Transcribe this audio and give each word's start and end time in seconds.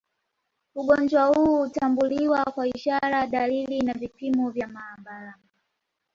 Ugonjwa 0.75 1.25
huu 1.25 1.57
hutambuliwa 1.57 2.43
kwa 2.45 2.67
ishara 2.67 3.27
dalili 3.27 3.81
na 3.81 3.93
vipimo 3.93 4.49
vya 4.49 4.67
maabara 4.67 5.35